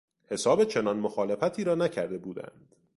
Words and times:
حساب 0.27 0.63
چنان 0.63 0.99
مخالفتی 0.99 1.63
را 1.63 1.75
نکرده 1.75 2.17
بودند. 2.17 2.75